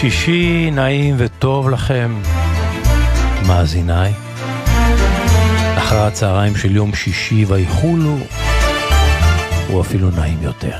[0.00, 2.20] שישי נעים וטוב לכם,
[3.46, 4.12] מאזיניי.
[5.78, 8.16] אחר הצהריים של יום שישי ויחולו,
[9.68, 10.76] הוא אפילו נעים יותר.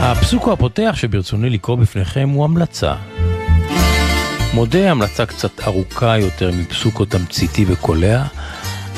[0.00, 2.94] הפסוק הפותח שברצוני לקרוא בפניכם הוא המלצה.
[4.54, 8.24] מודה המלצה קצת ארוכה יותר מפסוק תמציתי וקולע,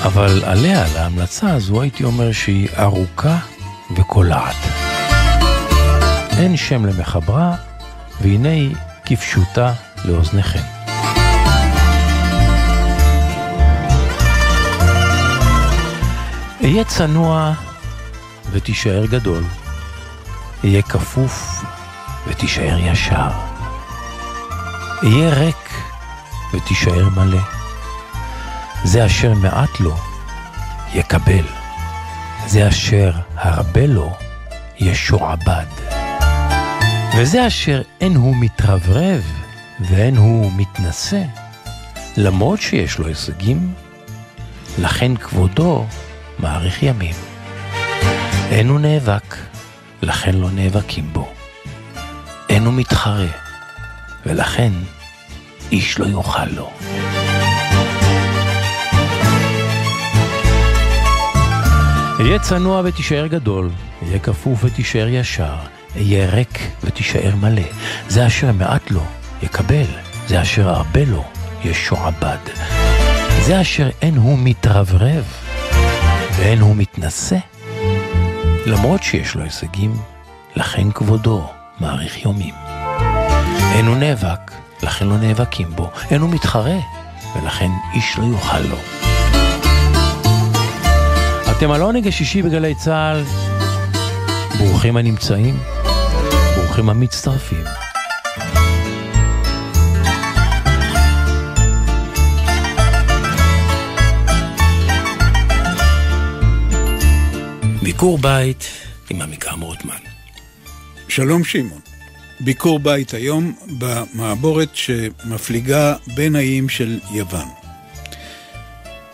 [0.03, 3.39] אבל עליה, להמלצה הזו, הייתי אומר שהיא ארוכה
[3.97, 4.90] וקולעת.
[6.41, 7.55] אין שם למחברה,
[8.21, 8.75] והנה היא
[9.05, 9.73] כפשוטה
[10.05, 10.61] לאוזניכם.
[16.65, 17.53] אהיה צנוע
[18.51, 19.45] ותישאר גדול,
[20.65, 21.65] אהיה כפוף
[22.27, 23.31] ותישאר ישר.
[25.03, 25.71] אהיה ריק
[26.55, 27.41] ותישאר מלא.
[28.85, 29.97] זה אשר מעט לו,
[30.95, 31.45] יקבל.
[32.47, 34.13] זה אשר הרבה לו,
[34.79, 36.00] ישועבד.
[37.17, 39.23] וזה אשר אין הוא מתרברב
[39.81, 41.23] ואין הוא מתנשא,
[42.17, 43.75] למרות שיש לו הישגים,
[44.79, 45.87] לכן כבודו
[46.39, 47.15] מאריך ימים.
[48.51, 49.37] אין הוא נאבק,
[50.03, 51.33] לכן לא נאבקים בו.
[52.49, 53.27] אין הוא מתחרה,
[54.27, 54.73] ולכן
[55.73, 56.71] איש לא יוכל לו.
[62.21, 63.71] אהיה צנוע ותישאר גדול,
[64.03, 65.57] אהיה כפוף ותישאר ישר,
[65.97, 67.63] אהיה ריק ותישאר מלא.
[68.09, 69.03] זה אשר מעט לו,
[69.43, 69.87] יקבל,
[70.27, 71.25] זה אשר הרבה לו,
[71.65, 72.39] ישועבד.
[73.41, 75.25] זה אשר אין הוא מתרברב,
[76.37, 77.39] ואין הוא מתנשא.
[78.67, 79.97] למרות שיש לו הישגים,
[80.57, 81.51] לכן כבודו
[81.81, 82.55] מאריך יומים.
[83.75, 84.53] אין הוא נאבק,
[84.83, 85.91] לכן לא נאבקים בו.
[86.11, 86.79] אין הוא מתחרה,
[87.37, 88.77] ולכן איש לא יוכל לו.
[91.51, 93.25] אתם על עונג השישי בגלי צה"ל,
[94.59, 95.57] ברוכים הנמצאים,
[96.81, 97.65] ברוכים המצטרפים.
[107.83, 108.65] ביקור בית
[109.11, 109.95] עם עמיקם רוטמן.
[111.09, 111.81] שלום שמעון.
[112.41, 117.49] ביקור בית היום במעבורת שמפליגה בין האיים של יוון.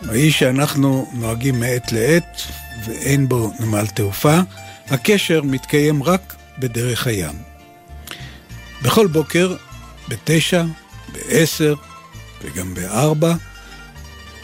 [0.09, 2.41] האי שאנחנו נוהגים מעת לעת
[2.85, 4.39] ואין בו נמל תעופה,
[4.89, 7.46] הקשר מתקיים רק בדרך הים.
[8.81, 9.55] בכל בוקר,
[10.09, 10.63] בתשע,
[11.13, 11.75] בעשר
[12.41, 13.33] וגם בארבע,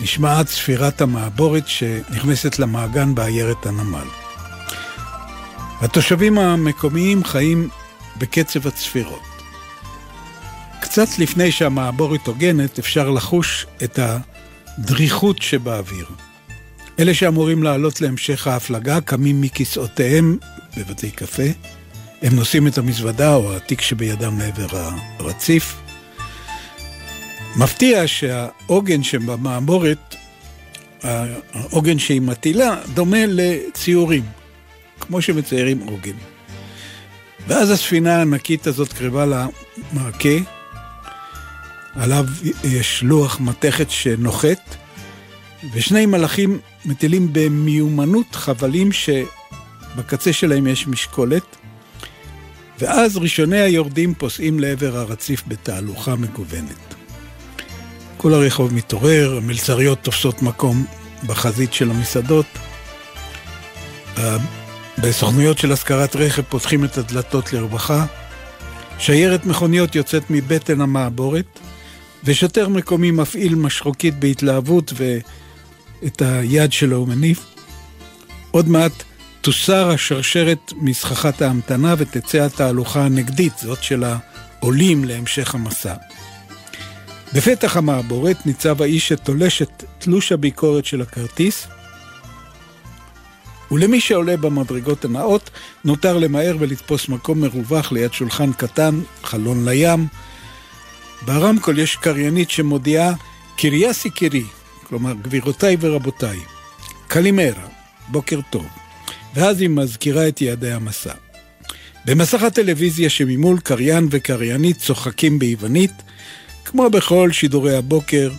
[0.02, 4.08] נשמעת ספירת המעבורת שנכנסת למעגן בעיירת הנמל.
[5.82, 7.70] התושבים המקומיים חיים
[8.18, 9.24] בקצב הצפירות.
[10.82, 14.00] קצת לפני שהמעבורת הוגנת אפשר לחוש את
[14.78, 16.06] הדריכות שבאוויר.
[17.00, 20.38] אלה שאמורים לעלות להמשך ההפלגה קמים מכיסאותיהם
[20.78, 21.44] בבתי קפה,
[22.24, 24.90] הם נושאים את המזוודה או התיק שבידם לעבר
[25.20, 25.76] הרציף.
[27.56, 30.16] מפתיע שהעוגן שבמעבורת,
[31.04, 34.24] העוגן שהיא מטילה, דומה לציורים,
[35.00, 36.16] כמו שמציירים עוגן.
[37.48, 40.38] ואז הספינה הענקית הזאת קרבה למעקה,
[41.96, 42.26] עליו
[42.64, 44.76] יש לוח מתכת שנוחת,
[45.74, 51.56] ושני מלאכים מטילים במיומנות חבלים שבקצה שלהם יש משקולת,
[52.84, 56.96] ואז ראשוני היורדים פוסעים לעבר הרציף בתהלוכה מגוונת.
[58.18, 60.86] כל הרחוב מתעורר, המלצריות תופסות מקום
[61.26, 62.46] בחזית של המסעדות.
[64.98, 68.06] בסוכנויות של השכרת רכב פותחים את הדלתות לרווחה.
[69.00, 71.60] שיירת מכוניות יוצאת מבטן המעבורת,
[72.24, 77.46] ושוטר מקומי מפעיל משרוקית בהתלהבות ואת היד שלו הוא מניף.
[78.52, 79.04] עוד מעט
[79.44, 85.94] תוסר השרשרת מסככת ההמתנה ותצא התהלוכה הנגדית, זאת של העולים להמשך המסע.
[87.34, 91.68] בפתח המעבורת ניצב האיש שתולש את תלוש הביקורת של הכרטיס,
[93.72, 95.50] ולמי שעולה במדרגות הנאות,
[95.86, 100.08] נותר למהר ולתפוס מקום מרווח ליד שולחן קטן, חלון לים.
[101.22, 103.14] ברמקול יש קריינית שמודיעה
[103.58, 104.46] קריה סיקירי,
[104.88, 106.40] כלומר גבירותיי ורבותיי,
[107.08, 107.68] קלימרה,
[108.08, 108.83] בוקר טוב.
[109.36, 111.14] ואז היא מזכירה את יעדי המסע.
[112.06, 115.92] במסך הטלוויזיה שממול קריין וקריינית צוחקים ביוונית,
[116.66, 118.32] כמו בכל שידורי הבוקר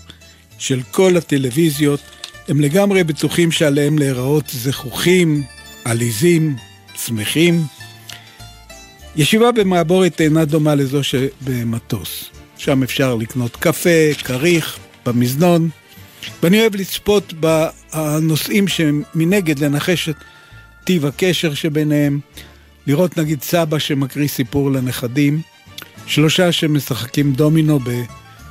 [0.58, 2.00] של כל הטלוויזיות,
[2.48, 5.42] הם לגמרי בטוחים שעליהם להיראות זכוכים,
[5.84, 6.56] עליזים,
[7.04, 7.62] שמחים.
[9.16, 12.24] ישיבה במעבורת אינה דומה לזו שבמטוס.
[12.56, 15.68] שם אפשר לקנות קפה, כריך, במזנון.
[16.42, 20.16] ואני אוהב לצפות בנושאים שמנגד לנחש את
[20.84, 22.20] טיב הקשר שביניהם.
[22.86, 25.40] לראות נגיד סבא שמקריא סיפור לנכדים,
[26.06, 27.78] שלושה שמשחקים דומינו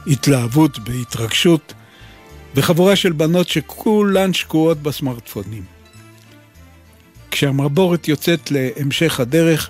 [0.06, 1.74] בהתלהבות, בהתרגשות,
[2.56, 5.64] וחבורה של בנות שכולן שקועות בסמארטפונים.
[7.32, 9.70] כשהמרבורת יוצאת להמשך הדרך,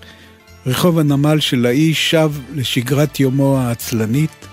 [0.66, 4.48] רחוב הנמל של האי שב לשגרת יומו העצלנית,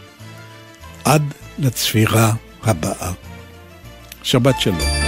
[1.05, 1.23] עד
[1.59, 2.33] לצפירה
[2.63, 3.13] הבאה.
[4.23, 5.00] שבת שלום.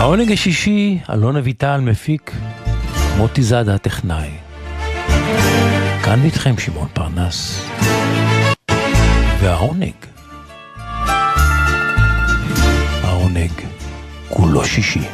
[0.00, 2.32] העונג השישי, אלון אביטל מפיק,
[3.16, 4.30] מוטי זאדה הטכנאי.
[6.04, 7.64] כאן איתכם שמעון פרנס.
[9.40, 9.94] והעונג,
[13.02, 13.52] העונג
[14.28, 15.04] כולו שישי.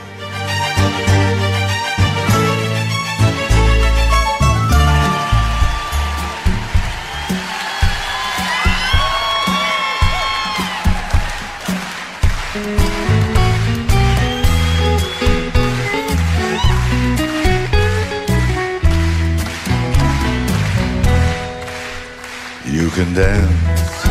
[22.97, 24.07] Can dance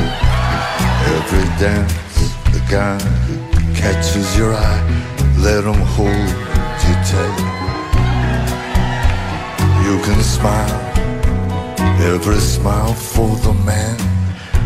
[1.15, 1.93] every dance.
[2.53, 2.99] The guy
[3.73, 4.83] catches your eye,
[5.39, 6.29] let him hold
[6.85, 7.39] you tight.
[9.85, 10.81] You can smile
[12.13, 13.97] every smile for the man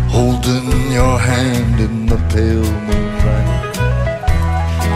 [0.09, 3.73] holding your hand in the pale moonlight.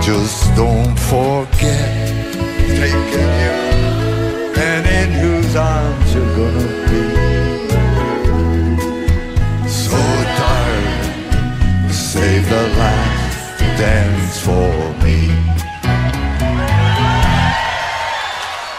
[0.04, 1.92] Just don't forget
[2.82, 3.43] taking you
[12.50, 14.72] the last dance for
[15.04, 15.20] me.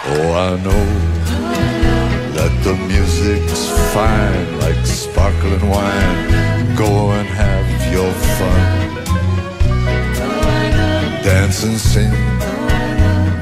[0.07, 0.87] Oh, I know
[2.37, 6.77] that the music's fine like sparkling wine.
[6.77, 8.63] Go and have your fun.
[11.23, 12.13] Dance and sing,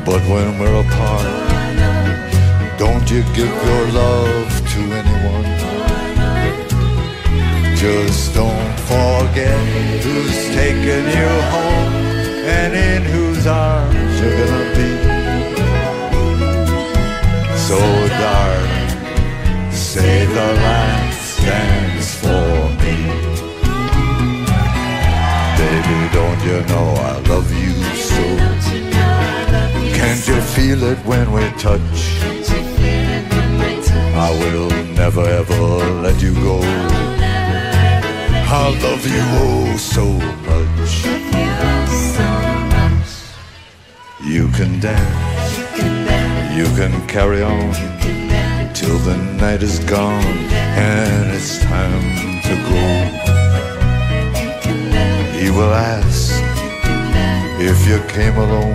[0.05, 1.27] but when we're apart,
[2.79, 5.49] don't you give your love to anyone.
[7.77, 9.61] Just don't forget
[10.05, 11.95] who's taking you home
[12.59, 14.93] and in whose arms you're gonna be.
[17.67, 17.79] So,
[18.23, 18.91] darling,
[19.71, 22.97] say the last dance for me.
[25.61, 27.75] Baby, don't you know I love you
[28.11, 28.25] so?
[29.99, 31.99] Can't you feel it when we touch?
[34.27, 34.71] I will
[35.01, 35.63] never ever
[36.05, 37.22] let you go.
[38.55, 40.05] I love you oh so
[40.45, 40.93] much.
[44.23, 45.59] You can dance,
[46.55, 47.73] you can carry on
[48.75, 50.23] till the night is gone
[50.77, 52.85] and it's time to go.
[55.39, 56.35] He will ask
[57.59, 58.75] if you came alone,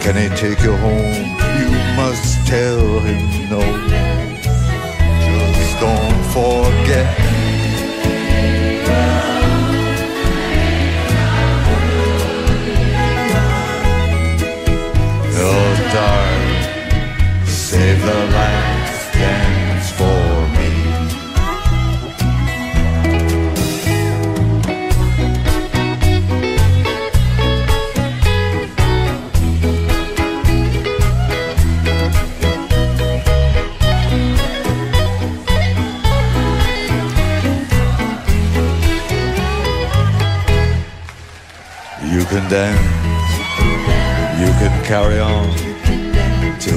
[0.00, 1.26] can he take you home?
[1.58, 3.62] You must tell him no.
[5.26, 7.49] Just don't forget
[15.92, 20.70] darling, save the last dance for me.
[42.12, 42.80] You can dance,
[44.40, 45.69] you can carry on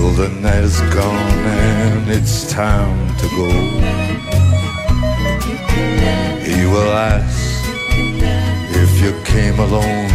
[0.04, 3.50] till the night is gone and it's time to go.
[6.48, 7.64] He will ask
[8.84, 10.10] if you came alone,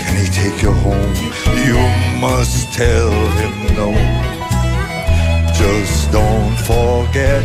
[0.00, 1.14] can he take you home?
[1.66, 1.80] You
[2.20, 3.10] must tell
[3.40, 3.88] him no.
[5.62, 7.42] Just don't forget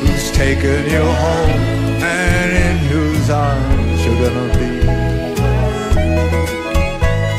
[0.00, 1.62] who's taken you home
[2.02, 4.70] and in whose arms you're gonna be.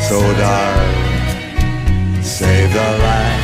[0.07, 3.34] So darling, save the life.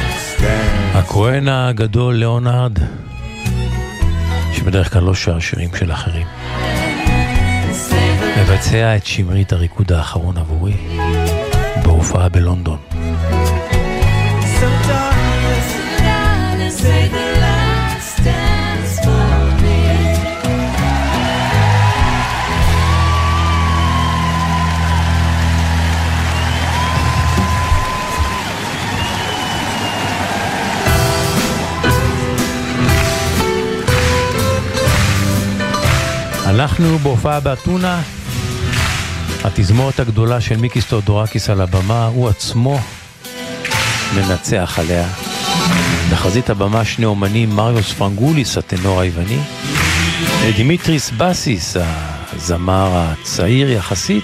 [0.93, 2.71] הכהן הגדול ליאונרד,
[4.53, 6.27] שבדרך כלל לא שר שירים של אחרים,
[8.41, 10.73] מבצע את שמרית הריקוד האחרון עבורי
[11.83, 12.90] בהופעה בלונדון.
[36.51, 38.01] אנחנו בהופעה באתונה,
[39.43, 42.79] התזמורת הגדולה של מיקיס תאודורקיס על הבמה, הוא עצמו
[44.15, 45.07] מנצח עליה.
[46.11, 49.39] בחזית הבמה שני אומנים, מריוס פרנגוליס, הטנור היווני,
[50.45, 51.77] ודימיטריס בסיס,
[52.33, 54.23] הזמר הצעיר יחסית,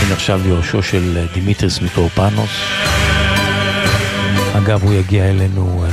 [0.00, 2.50] שנחשב ליורשו של דימיטריס מיטרופנוס.
[4.58, 5.87] אגב, הוא יגיע אלינו uh,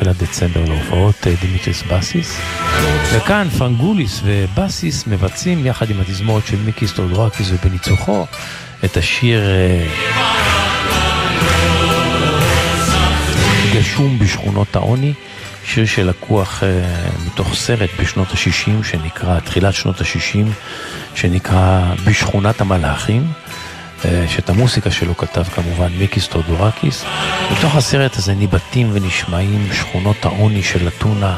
[0.00, 2.40] בתחילת דצמבר להופעות uh, דימיטריס בסיס.
[3.12, 8.26] וכאן פרנגוליס ובסיס מבצעים יחד עם התזמורת של מיקיס תאודורקיס ובניצוחו
[8.84, 10.20] את השיר uh,
[13.74, 15.12] גשום בשכונות העוני.
[15.64, 16.66] שיר שלקוח uh,
[17.26, 20.46] מתוך סרט בשנות ה-60 שנקרא, תחילת שנות ה-60,
[21.14, 23.26] שנקרא בשכונת המלאכים,
[24.28, 27.04] שאת המוסיקה שלו כתב כמובן מיקיס תאודורקיס.
[27.52, 31.36] בתוך הסרט הזה ניבטים ונשמעים שכונות העוני של אתונה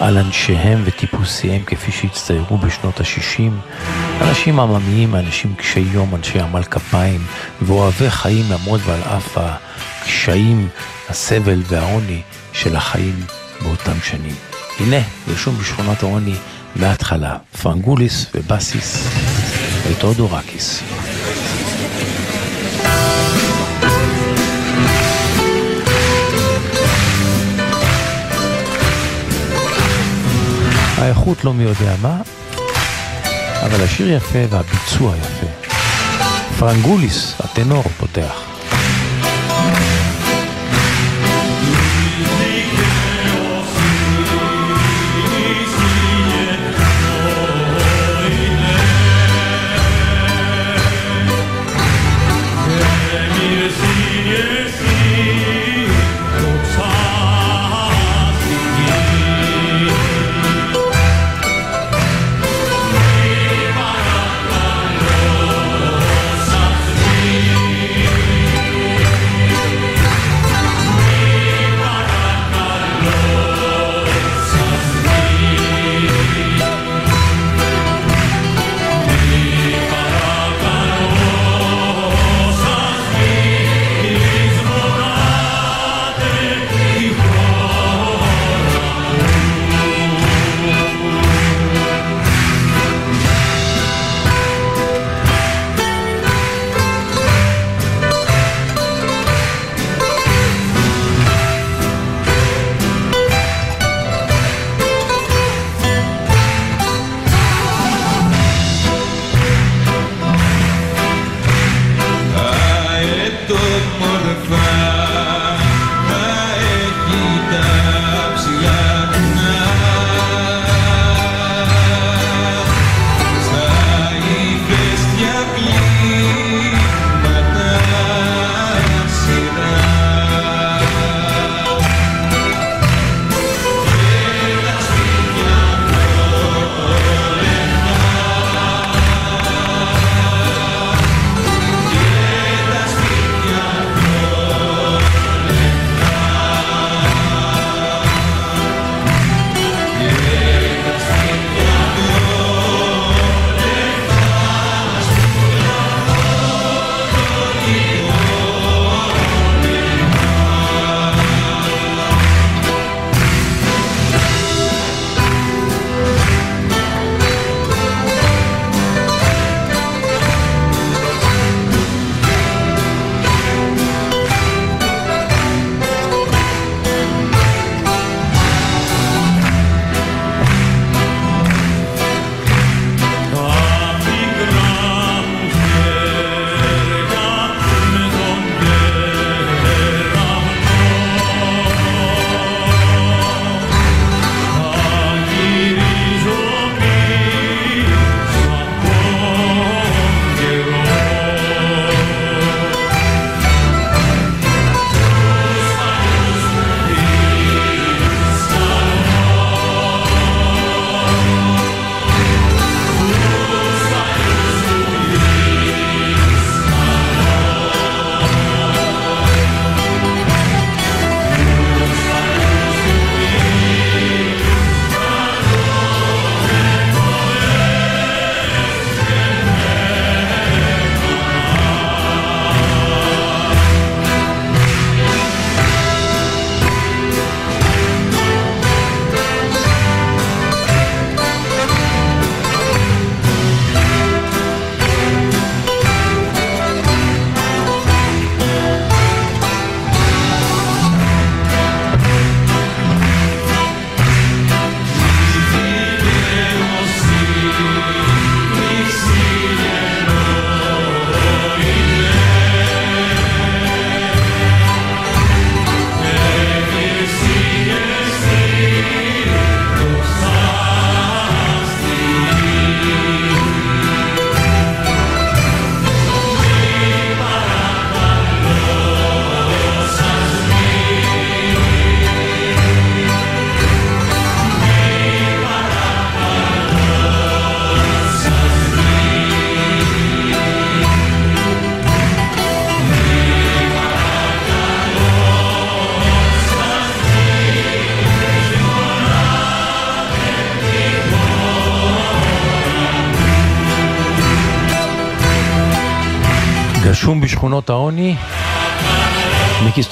[0.00, 3.52] על אנשיהם וטיפוסיהם כפי שהצטיירו בשנות ה-60.
[4.20, 7.24] אנשים עממיים, אנשים קשי יום, אנשי עמל כפיים
[7.62, 10.68] ואוהבי חיים למרות ועל אף הקשיים,
[11.08, 12.20] הסבל והעוני
[12.52, 13.20] של החיים
[13.62, 14.34] באותם שנים.
[14.80, 16.34] הנה, ירשום בשכונת העוני
[16.76, 19.08] מההתחלה, פרנגוליס ובסיס
[19.88, 20.82] וטודורקיס.
[31.02, 32.20] האיכות לא מי יודע מה,
[33.62, 35.46] אבל השיר יפה והביצוע יפה.
[36.58, 38.41] פרנגוליס, הטנור, פותח.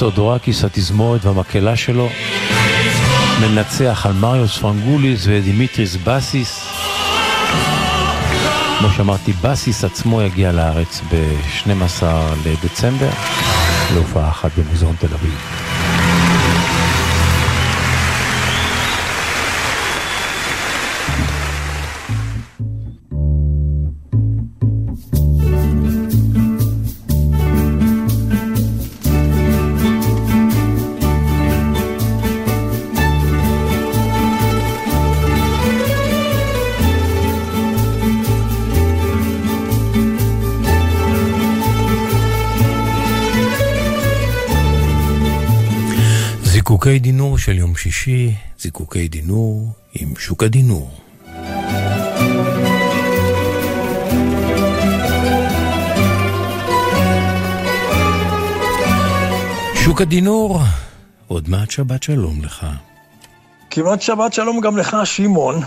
[0.02, 2.08] מיקיס תאודורקיס, התזמורת והמקהלה שלו,
[3.40, 6.68] מנצח על מריוס פרנגוליס ודימיטריס בסיס.
[8.78, 12.04] כמו שאמרתי, בסיס עצמו יגיע לארץ ב-12
[12.46, 13.10] לדצמבר,
[13.94, 15.59] להופעה אחת במוזיאון תל אביב.
[46.90, 50.90] זיקוקי דינור של יום שישי, זיקוקי דינור עם שוק הדינור.
[59.74, 60.60] שוק הדינור,
[61.26, 62.66] עוד מעט שבת שלום לך.
[63.70, 65.60] כמעט שבת שלום גם לך, שמעון.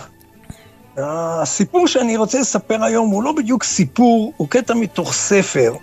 [0.98, 5.76] הסיפור שאני רוצה לספר היום הוא לא בדיוק סיפור, הוא קטע מתוך ספר,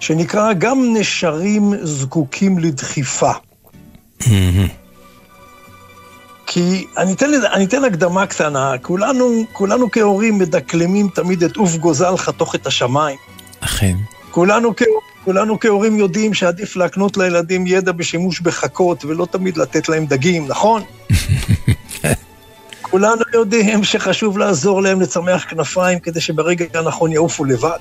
[0.00, 3.32] שנקרא גם נשרים זקוקים לדחיפה.
[6.46, 12.16] כי אני אתן, אני אתן הקדמה קטנה, כולנו, כולנו כהורים מדקלמים תמיד את עוף גוזל
[12.16, 13.16] חתוך את השמיים.
[13.60, 13.96] אכן.
[14.30, 14.74] כולנו,
[15.24, 20.82] כולנו כהורים יודעים שעדיף להקנות לילדים ידע בשימוש בחכות ולא תמיד לתת להם דגים, נכון?
[22.90, 27.78] כולנו יודעים שחשוב לעזור להם לצמח כנפיים כדי שברגע הנכון יעופו לבד.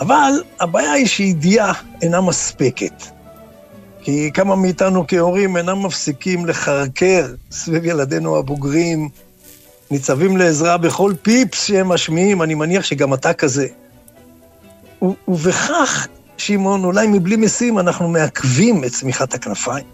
[0.00, 3.15] אבל הבעיה היא שידיעה אינה מספקת.
[4.06, 9.08] כי כמה מאיתנו כהורים אינם מפסיקים לחרקר סביב ילדינו הבוגרים,
[9.90, 13.66] ניצבים לעזרה בכל פיפס שהם משמיעים, אני מניח שגם אתה כזה.
[15.02, 19.86] ו- ובכך, שמעון, אולי מבלי משים, אנחנו מעכבים את צמיחת הכנפיים.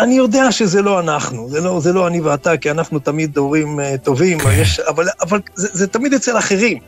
[0.00, 3.80] אני יודע שזה לא אנחנו, זה לא, זה לא אני ואתה, כי אנחנו תמיד הורים
[3.80, 4.50] uh, טובים, כן.
[4.52, 6.78] יש, אבל, אבל זה, זה תמיד אצל אחרים.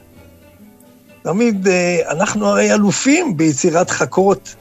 [1.22, 4.54] תמיד, uh, אנחנו הרי אלופים ביצירת חכות,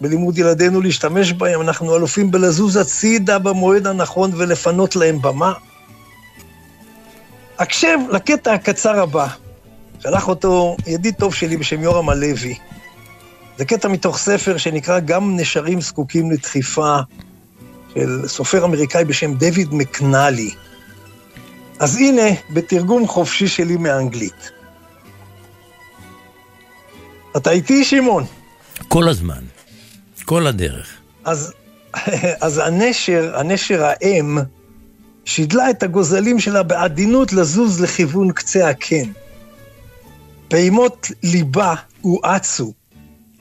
[0.00, 5.52] בלימוד ילדינו להשתמש בהם, אנחנו אלופים בלזוז הצידה במועד הנכון ולפנות להם במה.
[7.58, 9.26] הקשב לקטע הקצר הבא,
[10.00, 12.58] שלח אותו ידיד טוב שלי בשם יורם הלוי.
[13.58, 16.98] זה קטע מתוך ספר שנקרא גם נשרים זקוקים לדחיפה,
[17.94, 20.50] של סופר אמריקאי בשם דויד מקנלי.
[21.78, 24.50] אז הנה, בתרגום חופשי שלי מאנגלית.
[27.36, 28.24] אתה איתי, שמעון?
[28.88, 29.49] כל הזמן.
[30.30, 30.88] כל הדרך.
[31.24, 31.52] אז,
[32.46, 34.38] אז הנשר, הנשר האם,
[35.24, 39.10] שידלה את הגוזלים שלה בעדינות לזוז לכיוון קצה הקן.
[40.48, 42.72] פעימות ליבה הואצו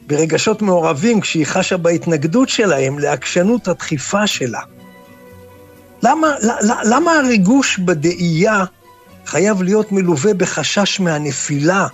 [0.08, 4.62] ברגשות מעורבים כשהיא חשה בהתנגדות שלהם לעקשנות הדחיפה שלה.
[6.04, 6.28] למה,
[6.84, 8.64] למה הריגוש בדאייה
[9.26, 11.88] חייב להיות מלווה בחשש מהנפילה?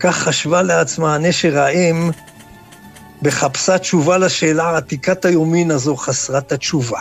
[0.00, 2.10] כך חשבה לעצמה הנשר האם
[3.22, 7.00] בחפשה תשובה לשאלה עתיקת היומין הזו חסרת התשובה.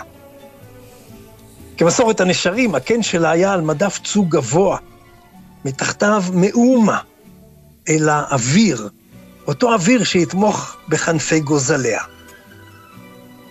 [1.78, 4.78] כמסורת הנשרים, הקן שלה היה על מדף צוג גבוה,
[5.66, 7.00] מתחתיו מאומה
[7.90, 8.90] אל האוויר,
[9.48, 12.02] אותו אוויר שיתמוך בכנפי גוזליה.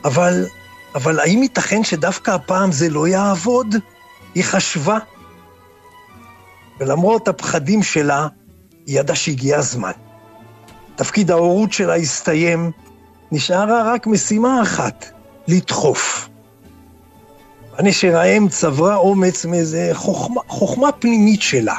[0.05, 0.47] אבל,
[0.95, 3.75] אבל האם ייתכן שדווקא הפעם זה לא יעבוד?
[4.35, 4.99] היא חשבה.
[6.81, 8.29] ולמרות הפחדים שלה,
[8.87, 10.06] היא ידעה שהגיע הזמן.
[10.97, 12.71] תפקיד ההורות שלה הסתיים,
[13.33, 15.05] נשארה רק משימה אחת,
[15.49, 16.29] לדחוף.
[17.79, 21.77] הנשר האם צברה אומץ מאיזה חוכמה, חוכמה פנימית שלה.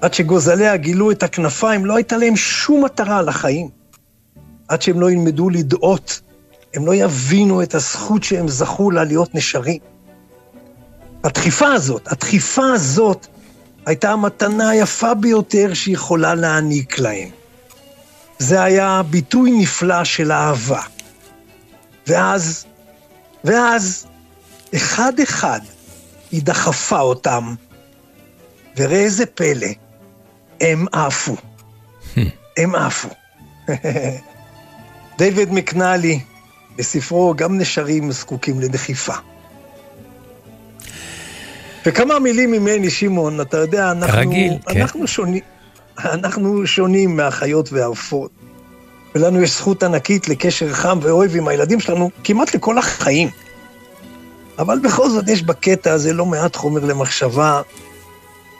[0.00, 3.68] עד שגוזליה גילו את הכנפיים, לא הייתה להם שום מטרה לחיים.
[4.68, 6.20] עד שהם לא ילמדו לדאות,
[6.74, 9.80] הם לא יבינו את הזכות שהם זכו לה להיות נשרים.
[11.24, 13.26] הדחיפה הזאת, הדחיפה הזאת,
[13.86, 17.28] הייתה המתנה היפה ביותר שיכולה להעניק להם.
[18.38, 20.80] זה היה ביטוי נפלא של אהבה.
[22.06, 22.66] ואז,
[23.44, 24.06] ואז,
[24.76, 25.60] אחד-אחד
[26.32, 27.54] היא דחפה אותם,
[28.76, 29.68] וראה איזה פלא,
[30.60, 31.36] הם עפו.
[32.58, 33.08] הם עפו.
[35.18, 36.20] דיוויד מקנלי,
[36.76, 39.14] בספרו גם נשרים זקוקים לדחיפה.
[41.86, 44.80] וכמה מילים ממני, שמעון, אתה יודע, אנחנו, רגיל, כן.
[44.80, 45.06] אנחנו כן.
[45.06, 45.40] שונים,
[45.98, 48.30] אנחנו שונים מהחיות והעופות,
[49.14, 53.28] ולנו יש זכות ענקית לקשר חם ואוהב עם הילדים שלנו כמעט לכל החיים.
[54.58, 57.62] אבל בכל זאת יש בקטע הזה לא מעט חומר למחשבה,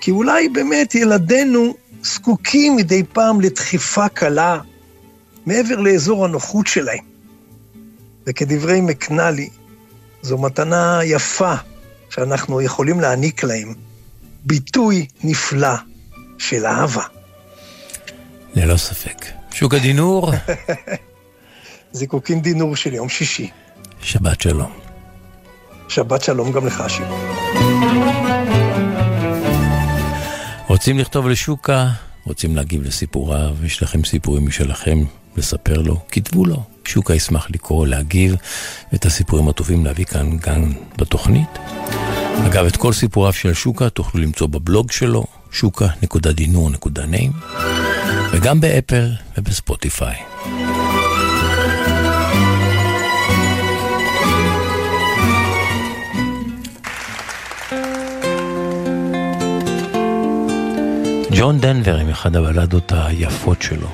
[0.01, 4.59] כי אולי באמת ילדינו זקוקים מדי פעם לדחיפה קלה
[5.47, 7.05] מעבר לאזור הנוחות שלהם.
[8.27, 9.49] וכדברי מקנלי,
[10.23, 11.55] זו מתנה יפה
[12.11, 13.75] שאנחנו יכולים להעניק להם,
[14.45, 15.75] ביטוי נפלא
[16.39, 17.16] של אהבה.
[18.57, 19.27] ללא ספק.
[19.53, 20.33] שוק הדינור.
[21.93, 23.51] זיקוקין דינור של יום שישי.
[24.03, 24.73] שבת שלום.
[25.89, 27.21] שבת שלום גם לך, שמעון.
[30.67, 31.89] רוצים לכתוב לשוקה?
[32.25, 33.57] רוצים להגיב לסיפוריו?
[33.65, 34.99] יש לכם סיפורים משלכם
[35.37, 36.01] לספר לו?
[36.09, 36.63] כתבו לו.
[36.85, 38.35] שוקה ישמח לקרוא, להגיב,
[38.93, 41.59] ואת הסיפורים הטובים להביא כאן גם בתוכנית.
[42.47, 45.25] אגב, את כל סיפוריו של שוקה תוכלו למצוא בבלוג שלו,
[45.57, 47.33] שוקה.דינור.ניים,
[48.33, 50.17] וגם באפל ובספוטיפיי.
[61.31, 63.89] ג'ון דנבר עם אחד הבלדות היפות שלו.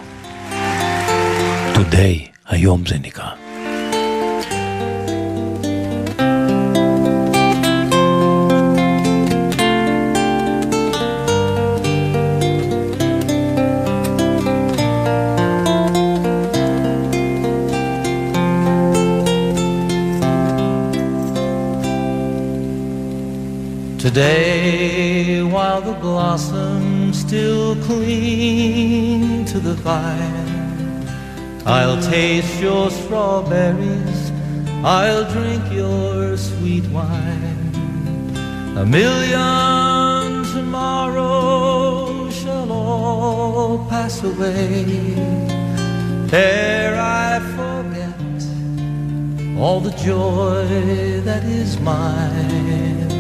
[1.74, 3.41] Today, היום זה נקרא.
[24.02, 31.06] Today, while the blossoms still cling to the vine,
[31.64, 34.32] I'll taste your strawberries,
[34.82, 37.70] I'll drink your sweet wine.
[38.76, 45.14] A million tomorrows shall all pass away
[46.32, 48.42] ere I forget
[49.60, 53.11] all the joy that is mine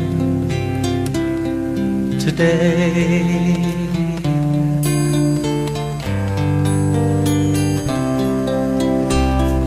[2.24, 3.66] today.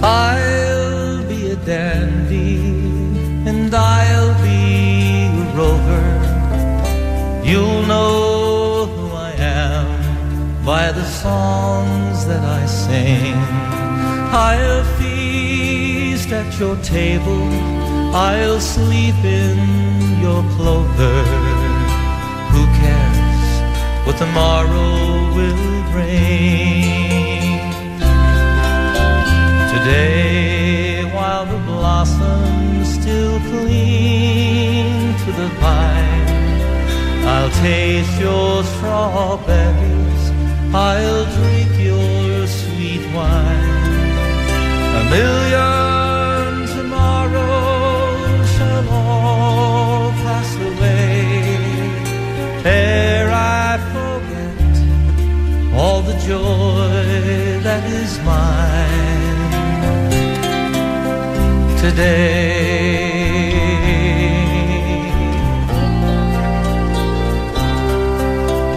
[0.02, 2.60] I'll be a dandy
[3.50, 6.06] and I'll be a rover.
[7.44, 13.36] You'll know who I am by the songs that I sing.
[14.32, 17.44] I'll feast at your table,
[18.16, 19.58] I'll sleep in
[20.22, 21.55] your clover.
[24.18, 27.60] Tomorrow will bring?
[29.74, 40.24] Today, while the blossoms still cling to the vine, I'll taste your strawberries,
[40.74, 44.16] I'll drink your sweet wine.
[44.96, 45.85] A million
[56.28, 59.42] joy that is mine
[61.78, 62.66] today.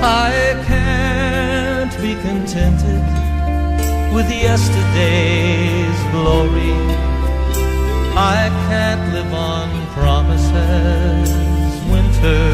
[0.03, 3.03] I can't be contented
[4.15, 6.77] with yesterday's glory.
[8.15, 11.31] I can't live on promises,
[11.91, 12.48] winter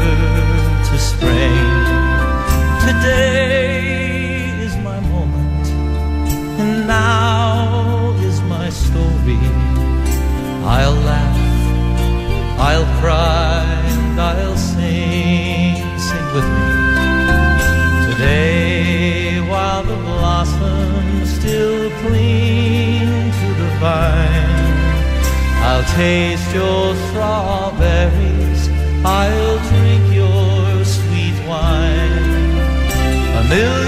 [10.67, 15.75] I'll laugh, I'll cry, and I'll sing.
[15.99, 16.65] Sing with me.
[18.09, 24.75] Today, while the blossoms still cling to the vine,
[25.67, 28.69] I'll taste your strawberries,
[29.05, 32.55] I'll drink your sweet wine.
[33.37, 33.84] A million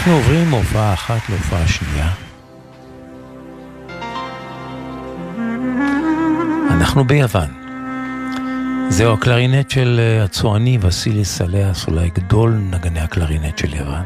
[0.00, 2.10] אנחנו עוברים מהופעה אחת להופעה שנייה.
[6.70, 7.48] אנחנו ביוון.
[8.88, 14.02] זהו הקלרינט של אה, הצועני וסילי סליאס, אולי גדול נגני הקלרינט של יוון.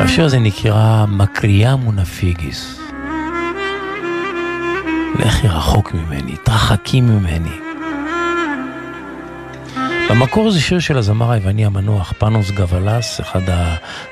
[0.00, 2.80] השיר הזה נקרא מקריה מונפיגיס.
[5.18, 7.71] לכי רחוק ממני, תרחקי ממני.
[10.12, 13.40] במקור זה שיר של הזמר היווני המנוח פאנוס גבלס, אחד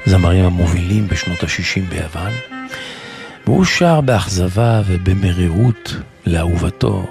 [0.07, 2.33] הזמרים המובילים בשנות ה-60 ביוון.
[3.47, 7.07] והוא שר באכזבה ובמרירות לאהובתו,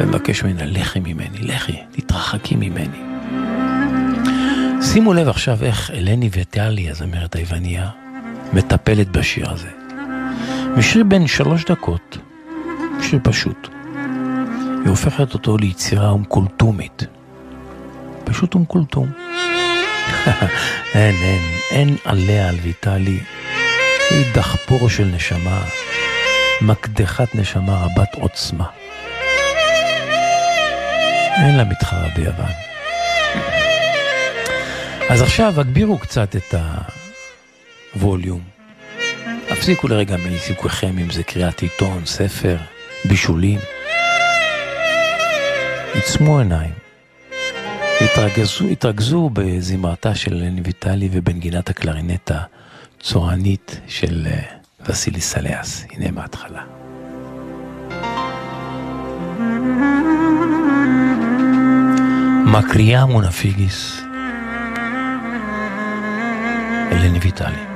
[0.00, 3.02] ומבקש ממנה, לכי ממני, לכי, תתרחקי ממני.
[4.82, 7.88] שימו לב עכשיו איך אלני ויטלי, הזמרת היווניה,
[8.52, 9.70] מטפלת בשיר הזה.
[10.76, 12.18] משיר בן שלוש דקות,
[13.02, 13.68] שיר פשוט.
[14.80, 17.06] היא הופכת אותו ליצירה אומקולטומית.
[18.24, 19.12] פשוט אומקולטום.
[20.94, 23.20] אין, אין, אין עליה על ויטלי.
[24.10, 25.62] היא דחפור של נשמה,
[26.60, 28.66] מקדחת נשמה רבת עוצמה.
[31.44, 32.52] אין לה מתחרה ביוון.
[35.10, 36.54] אז עכשיו הגבירו קצת את
[37.94, 38.40] הווליום.
[39.50, 42.56] הפסיקו לרגע מעיסוקכם אם זה קריאת עיתון, ספר,
[43.04, 43.58] בישולים.
[45.94, 46.89] עצמו עיניים.
[48.00, 54.42] התרכזו, התרכזו בזמרתה של אלני ויטלי ובנגינת הקלרינט הצוענית של אה,
[54.88, 55.84] וסילי סליאס.
[55.92, 56.62] הנה מההתחלה.
[62.46, 64.00] מקריה מונפיגיס
[66.92, 67.69] אלני ויטלי.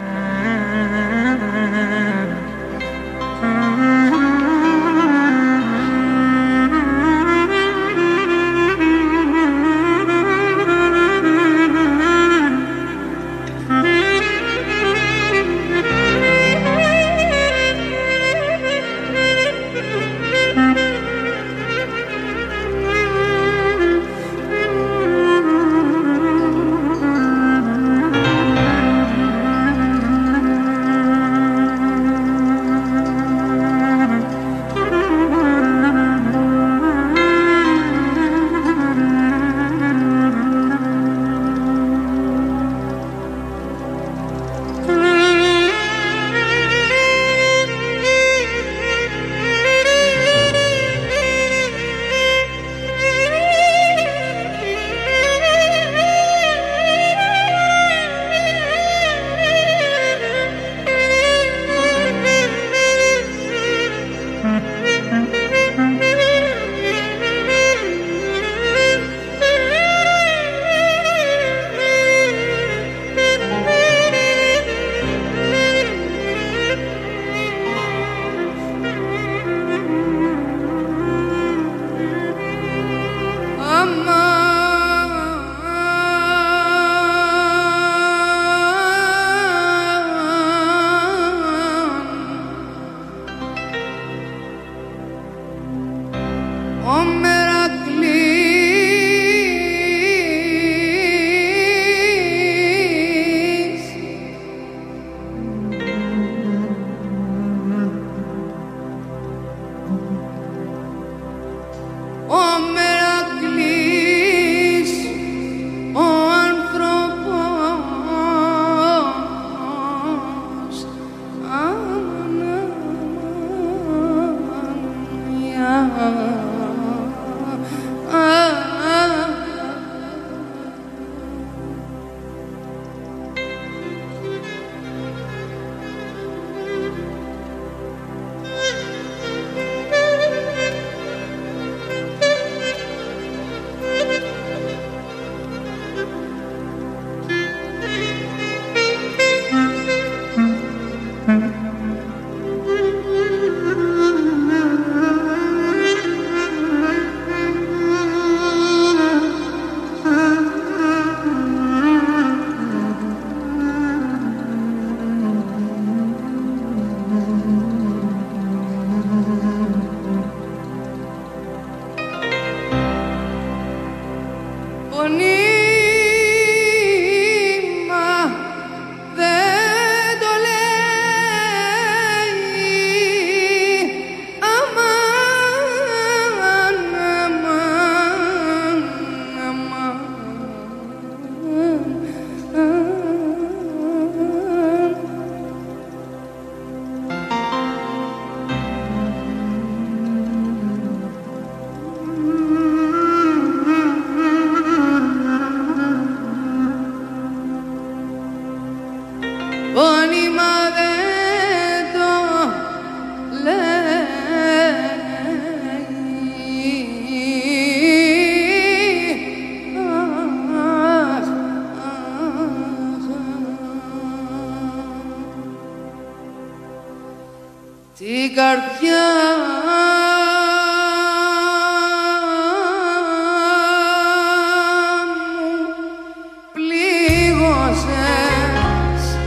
[237.75, 239.19] Πλήγωσες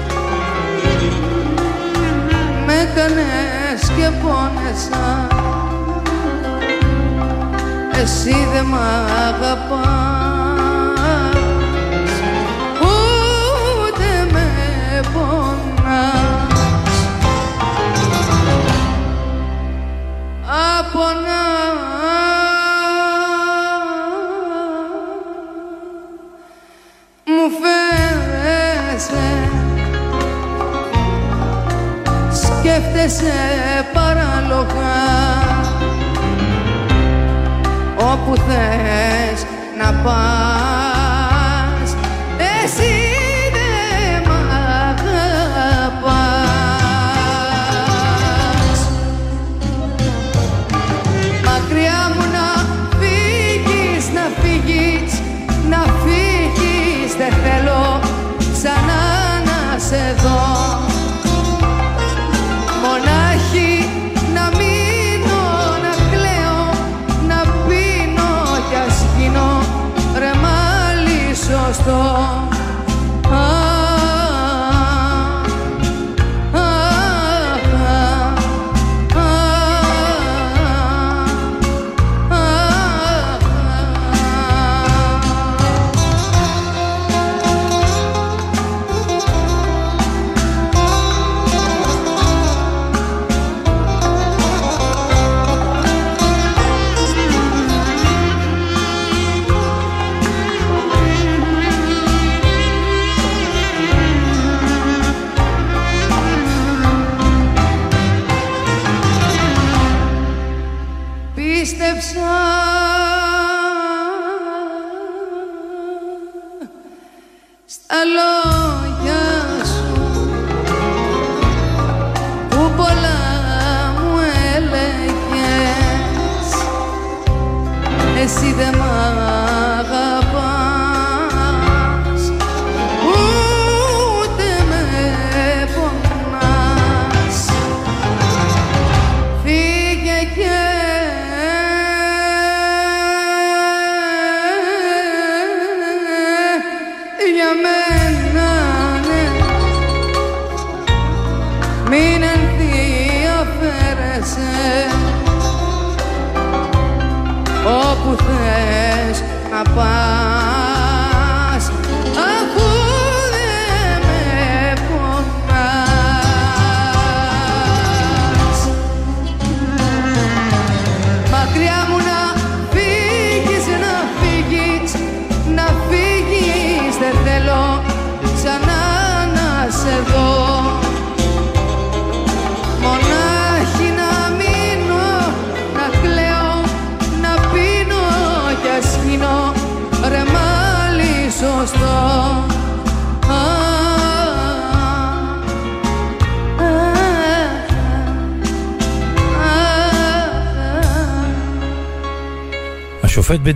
[2.66, 5.28] με έκανες και πόνεσα.
[8.02, 8.76] Εσύ δε μ'
[9.28, 10.27] αγαπάς
[33.08, 34.96] σκέφτεσαι παράλογα.
[38.12, 39.46] Όπου θες
[39.78, 40.67] να πας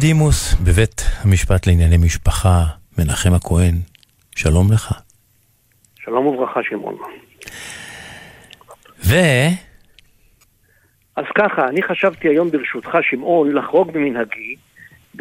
[0.01, 2.63] בדימוס בבית המשפט לענייני משפחה,
[2.97, 3.75] מנחם הכהן,
[4.35, 5.01] שלום לך.
[5.99, 6.97] שלום וברכה, שמעון.
[9.05, 9.15] ו...
[11.15, 14.55] אז ככה, אני חשבתי היום ברשותך, שמעון, לחרוג ממנהגי,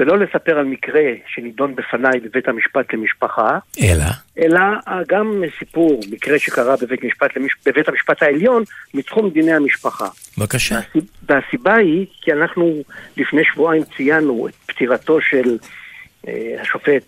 [0.01, 4.05] ולא לספר על מקרה שנידון בפניי בבית המשפט למשפחה, אלא?
[4.39, 4.61] אלא
[5.09, 7.31] גם סיפור, מקרה שקרה בבית, משפט.
[7.67, 8.63] בבית המשפט העליון,
[8.95, 10.07] מתחום דיני המשפחה.
[10.39, 10.79] בבקשה.
[11.29, 12.83] והסיבה היא כי אנחנו
[13.17, 15.59] לפני שבועיים ציינו את פטירתו של
[16.29, 17.03] אה, השופט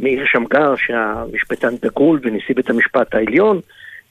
[0.00, 3.60] מאיר שמגר, שהמשפטן דגול ונשיא בית המשפט העליון,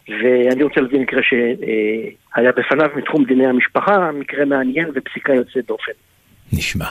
[0.10, 5.92] ואני רוצה להביא מקרה שהיה בפניו מתחום דיני המשפחה, מקרה מעניין ופסיקה יוצאת דופן.
[6.54, 6.86] נשמע.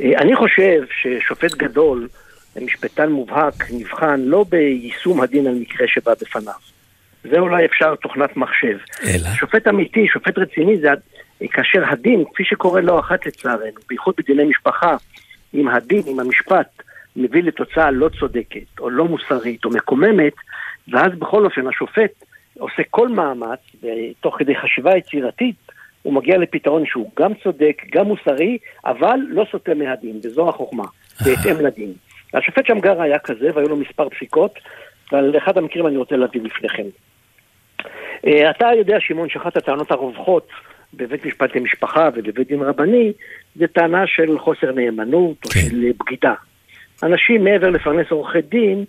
[0.00, 2.08] אה, אני חושב ששופט גדול,
[2.62, 6.54] משפטן מובהק, נבחן לא ביישום הדין על מקרה שבא בפניו.
[7.24, 8.78] זה אולי אפשר תוכנת מחשב.
[9.04, 9.28] אלא?
[9.34, 10.88] שופט אמיתי, שופט רציני, זה
[11.50, 14.96] כאשר הדין, כפי שקורה לא אחת לצערנו, בייחוד בדיני משפחה,
[15.54, 16.82] אם הדין, אם המשפט
[17.16, 20.32] מביא לתוצאה לא צודקת, או לא מוסרית, או מקוממת,
[20.88, 22.24] ואז בכל אופן השופט
[22.58, 23.60] עושה כל מאמץ,
[24.20, 25.56] תוך כדי חשיבה יצירתית,
[26.04, 30.84] הוא מגיע לפתרון שהוא גם צודק, גם מוסרי, אבל לא סוטה מהדין, וזו החוכמה,
[31.24, 31.92] בהתאם לדין.
[32.34, 34.58] השופט שמגר היה כזה, והיו לו מספר פסיקות,
[35.12, 36.82] ועל אחד המקרים אני רוצה להביא בפניכם.
[38.26, 40.48] אה, אתה יודע, שמעון, שאחת הטענות הרווחות
[40.94, 43.12] בבית משפט למשפחה ובבית דין רבני,
[43.56, 45.60] זה טענה של חוסר נאמנות או כן.
[45.60, 46.34] של בגידה.
[47.02, 48.84] אנשים מעבר לפרנס עורכי דין,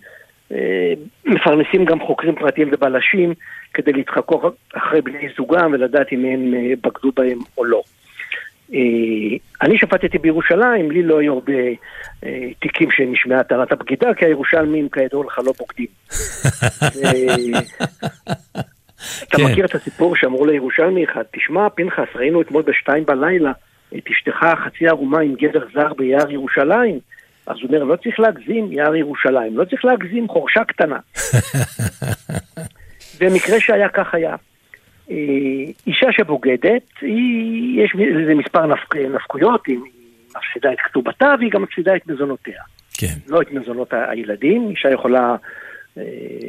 [1.26, 3.34] מפרנסים גם חוקרים פרטיים ובלשים
[3.74, 7.82] כדי להתחקות אחרי בני זוגם ולדעת אם הם אה, בגדו בהם או לא.
[8.74, 11.54] אה, אני שפטתי בירושלים, לי לא היו הרבה
[12.24, 15.88] אה, תיקים שנשמעה טענת הבגידה, כי הירושלמים כידוע לך לא בוגדים.
[19.24, 19.44] אתה כן.
[19.44, 23.52] מכיר את הסיפור שאמרו לירושלמי אחד, תשמע פנחס, ראינו אתמול בשתיים בלילה
[23.98, 27.00] את אשתך חצי ערומה עם גבר זר ביער ירושלים.
[27.48, 31.00] אז הוא אומר, לא צריך להגזים יער ירושלים, לא צריך להגזים חורשה קטנה.
[33.20, 34.36] במקרה שהיה כך היה.
[35.12, 35.16] אה,
[35.88, 39.78] אישה שבוגדת, היא, יש לזה מספר נפק, נפקויות, היא
[40.30, 42.62] מפסידה את כתובתה והיא גם מפסידה את מזונותיה.
[42.94, 43.16] כן.
[43.28, 45.36] לא את מזונות הילדים, אישה יכולה
[45.98, 46.04] אה,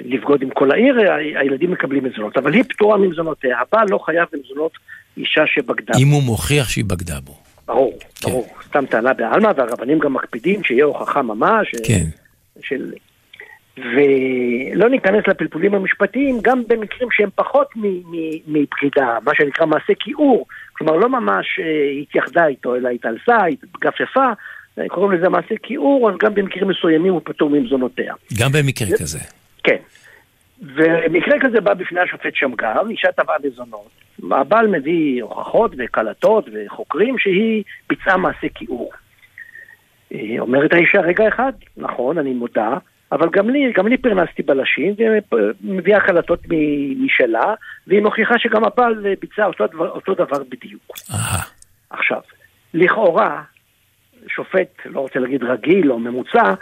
[0.05, 0.97] לבגוד עם כל העיר,
[1.39, 4.73] הילדים מקבלים מזונות, אבל היא פטורה ממזונותיה, הבעל לא חייב במזונות
[5.17, 5.95] אישה שבגדה.
[5.99, 7.46] אם הוא מוכיח שהיא בגדה בו.
[7.67, 8.31] ברור, כן.
[8.31, 11.75] ברור, סתם טענה בעלמא, והרבנים גם מקפידים שיהיה הוכחה ממש.
[11.75, 12.05] אה, כן.
[12.61, 12.93] של...
[13.77, 17.69] ולא ניכנס לפלפולים המשפטיים, גם במקרים שהם פחות
[18.47, 24.27] מבגידה, מה שנקרא מעשה כיעור, כלומר לא ממש אה, התייחדה איתו, אלא התעלסה, התגפפה,
[24.79, 28.15] אה, קוראים לזה מעשה כיעור, אז גם במקרים מסוימים הוא פטור ממזונותיה.
[28.41, 29.19] גם במקרה כזה.
[29.63, 29.77] כן.
[30.63, 33.89] ומקרה כזה בא בפני השופט שמגר, אישה תבעה מזונות.
[34.31, 38.93] הבעל מביא הוכחות וקלטות וחוקרים שהיא ביצעה מעשה כיעור.
[40.39, 42.77] אומרת האישה, רגע אחד, נכון, אני מודה,
[43.13, 44.95] אבל גם לי, גם לי פרנסתי בלשים,
[45.65, 46.41] ומביאה קלטות
[47.01, 47.55] משלה,
[47.87, 50.93] והיא מוכיחה שגם הבעל ביצע אותו, דבר- אותו דבר בדיוק.
[51.11, 51.43] אהה.
[51.91, 52.21] עכשיו,
[52.75, 53.43] לכאורה,
[54.29, 56.55] שופט, לא רוצה להגיד רגיל או ממוצע,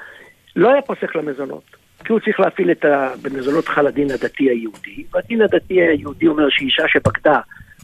[0.56, 1.83] לא היה פוסק למזונות.
[2.04, 3.08] כי הוא צריך להפעיל את ה...
[3.22, 7.40] במזונות חל הדין הדתי היהודי, והדין הדתי היהודי אומר שאישה שבגדה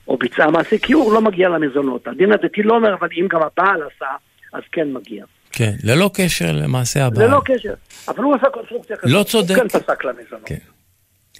[0.09, 2.07] או ביצעה מעשה כיעור לא מגיע למזונות.
[2.09, 4.07] הדין הדתי לא אומר, אבל אם גם הבעל עשה,
[4.53, 5.25] אז כן מגיע.
[5.53, 7.25] כן, ללא קשר למעשה הבא.
[7.25, 7.75] ללא קשר.
[8.09, 9.13] אבל הוא עשה קונסטרוקציה כזאת.
[9.19, 9.55] לא צודק.
[9.55, 10.47] הוא כן פסק למזונות.
[10.47, 10.55] כן.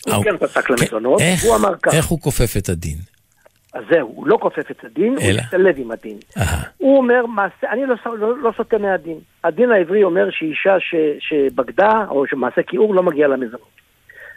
[0.07, 1.95] הוא אה, כן פסק למזונות, איך- הוא אמר כך.
[1.95, 2.97] איך הוא כופף את הדין?
[3.75, 5.41] אז זהו, הוא לא כופף את הדין, הוא אלא?
[5.43, 6.19] משתלב עם הדין.
[6.39, 6.63] אהה.
[6.77, 9.19] הוא אומר, מעשה, אני לא, לא, לא סוטה מהדין.
[9.45, 13.81] הדין העברי אומר שאישה ש, שבגדה, או שמעשה כיעור, לא מגיע למזונות.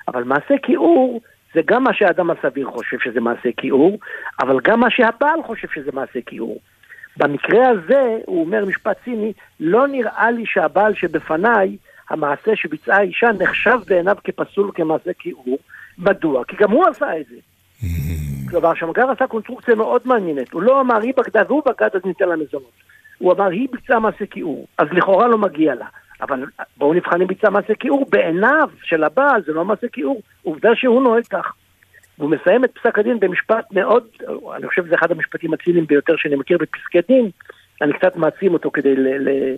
[0.07, 1.21] אבל מעשה כיעור
[1.53, 3.99] זה גם מה שהאדם הסביר חושב שזה מעשה כיעור,
[4.39, 6.59] אבל גם מה שהבעל חושב שזה מעשה כיעור.
[7.17, 11.77] במקרה הזה, הוא אומר משפט ציני, לא נראה לי שהבעל שבפניי,
[12.09, 15.57] המעשה שביצעה האישה נחשב בעיניו כפסול כמעשה כיעור.
[15.97, 16.43] מדוע?
[16.45, 17.35] כי גם הוא עשה את זה.
[18.53, 20.51] כלומר, שמגר עשה קונסטרוקציה מאוד מעניינת.
[20.51, 22.71] הוא לא אמר היא בגדה והוא בגד אז ניתן לה מזונות.
[23.17, 25.85] הוא אמר היא ביצעה מעשה כיעור, אז לכאורה לא מגיע לה.
[26.21, 26.45] אבל
[26.77, 30.21] בואו נבחן אם ביצעה מעשה כיעור, בעיניו של הבעל זה לא מעשה כיעור.
[30.43, 31.53] עובדה שהוא נוהג כך.
[32.19, 34.07] והוא מסיים את פסק הדין במשפט מאוד,
[34.55, 37.29] אני חושב שזה אחד המשפטים הציניים ביותר שאני מכיר בפסקי דין.
[37.81, 39.57] אני קצת מעצים אותו כדי ל- ל-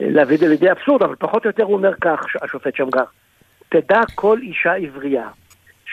[0.00, 3.04] להביא את זה לידי אבסורד, אבל פחות או יותר הוא אומר כך, השופט שמגר.
[3.68, 5.28] תדע כל אישה עברייה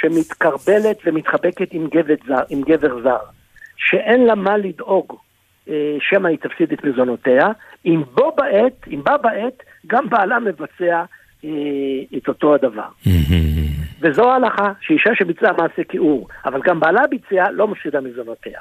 [0.01, 3.17] שמתקרבלת ומתחבקת עם גבר זר, עם גבר זר
[3.77, 5.15] שאין לה מה לדאוג
[5.69, 7.47] אה, שמא היא תפסיד את מזונותיה,
[7.85, 11.03] אם בו בעת, אם בה בעת, גם בעלה מבצע
[11.45, 11.49] אה,
[12.17, 12.87] את אותו הדבר.
[14.01, 18.59] וזו ההלכה, שאישה שביצעה מעשה כיעור, אבל גם בעלה ביצע, לא מפסידה מזונותיה.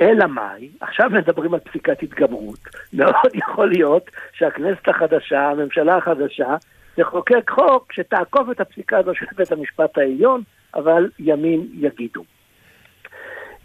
[0.00, 2.58] אלא מאי, עכשיו מדברים על פסיקת התגברות.
[2.92, 6.56] מאוד יכול להיות שהכנסת החדשה, הממשלה החדשה,
[6.96, 10.42] תחוקק חוק שתעקוף את הפסיקה הזו של בית המשפט העליון,
[10.76, 12.24] אבל ימים יגידו.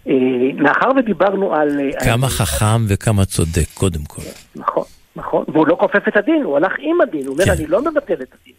[0.07, 0.13] אה,
[0.55, 1.79] מאחר ודיברנו על...
[1.79, 4.21] אה, כמה חכם וכמה צודק, קודם כל.
[4.55, 4.83] נכון,
[5.15, 7.51] נכון, והוא לא כופף את הדין, הוא הלך עם הדין, הוא אומר, כן.
[7.51, 8.53] אני לא מבטל את הדין.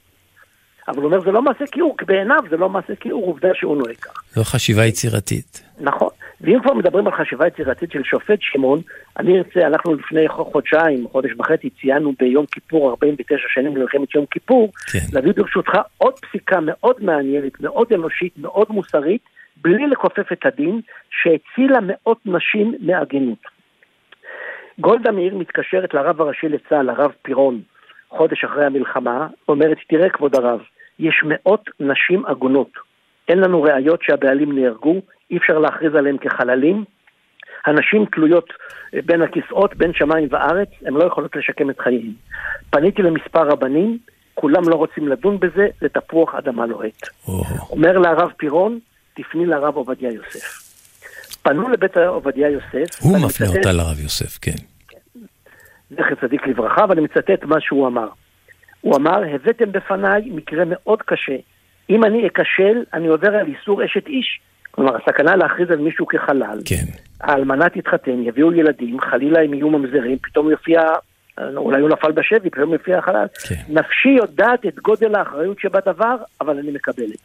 [0.89, 3.77] אבל הוא אומר, זה לא מעשה כיעור, כי בעיניו זה לא מעשה כיעור, עובדה שהוא
[3.77, 4.23] נוהג כך.
[4.35, 5.63] זו חשיבה יצירתית.
[5.81, 6.09] נכון.
[6.41, 8.81] ואם כבר מדברים על חשיבה יצירתית של שופט שמעון,
[9.19, 14.73] אני ארצה, אנחנו לפני חודשיים, חודש וחצי, ציינו ביום כיפור 49 שנים למלחמת יום כיפור,
[14.93, 14.99] כן.
[15.13, 19.23] להביא ברשותך עוד פסיקה מאוד מעניינת, מאוד אנושית, מאוד מוסרית,
[19.57, 20.81] בלי לכופף את הדין,
[21.11, 23.39] שהצילה מאות נשים מעגינות.
[24.79, 27.61] גולדה מאיר מתקשרת לרב הראשי לצה"ל, הרב פירון,
[28.09, 30.61] חודש אחרי המלחמה, אומרת, תראה כבוד הרב,
[30.99, 32.71] יש מאות נשים עגונות.
[33.29, 34.95] אין לנו ראיות שהבעלים נהרגו,
[35.31, 36.85] אי אפשר להכריז עליהם כחללים.
[37.67, 38.53] הנשים תלויות
[38.95, 42.13] אה, בין הכיסאות, בין שמיים וארץ, הן לא יכולות לשקם את חייהן.
[42.71, 43.99] פניתי למספר רבנים,
[44.35, 47.09] כולם לא רוצים לדון בזה, זה תפוח אדמה לוהט.
[47.29, 48.79] או, אומר לה הרב פירון,
[49.15, 50.63] תפני לרב עובדיה יוסף.
[51.43, 54.65] פנו לבית עובדיה יוסף, הוא מפנה מצטט- אותה לרב יוסף, כן.
[55.91, 58.09] זכר צדיק לברכה, ואני מצטט מה שהוא אמר.
[58.83, 61.37] הוא אמר, הבאתם בפניי מקרה מאוד קשה.
[61.91, 64.41] אם אני אכשל, אני עובר על איסור אשת איש.
[64.71, 66.59] כלומר, הסכנה להכריז על מישהו כחלל.
[66.65, 66.85] כן.
[67.21, 70.83] האלמנה תתחתן, יביאו ילדים, חלילה הם יהיו ממזרים, פתאום יופיע,
[71.57, 73.27] אולי הוא נפל בשבי, פתאום יופיע החלל.
[73.49, 73.55] כן.
[73.69, 77.19] נפשי יודעת את גודל האחריות שבדבר, אבל אני מקבלת.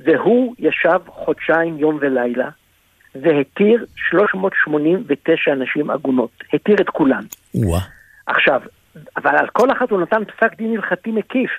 [0.00, 2.48] והוא ישב חודשיים, יום ולילה,
[3.14, 6.30] והתיר 389 נשים עגונות.
[6.52, 7.24] התיר את כולן.
[7.54, 7.80] וואה.
[8.26, 8.60] עכשיו,
[9.16, 11.50] אבל על כל אחת הוא נתן פסק דין הלכתי מקיף.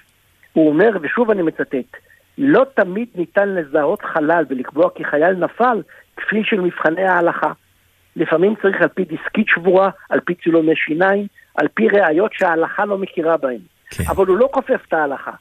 [0.53, 1.97] הוא אומר, ושוב אני מצטט,
[2.37, 5.81] לא תמיד ניתן לזהות חלל ולקבוע כי חייל נפל
[6.17, 7.51] כפי של מבחני ההלכה.
[8.15, 12.97] לפעמים צריך על פי דיסקית שבורה, על פי צילומי שיניים, על פי ראיות שההלכה לא
[12.97, 13.59] מכירה בהן.
[13.89, 14.03] כן.
[14.09, 15.31] אבל הוא לא כופף את ההלכה.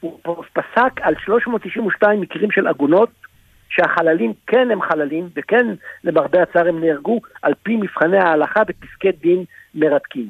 [0.00, 3.10] הוא פסק על 392 מקרים של עגונות,
[3.68, 5.66] שהחללים כן הם חללים, וכן
[6.04, 9.44] למרבה הצער הם נהרגו על פי מבחני ההלכה בפסקי דין
[9.74, 10.26] מרתקים.